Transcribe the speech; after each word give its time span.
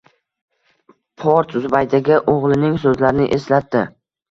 Port 1.25 1.53
Zubaydaga 1.67 2.19
o`g`lining 2.33 2.75
so`zlarini 2.87 3.31
eslatdi 3.41 3.87